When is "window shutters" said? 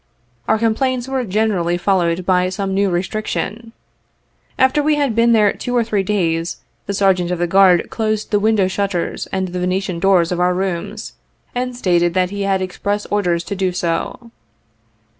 8.39-9.27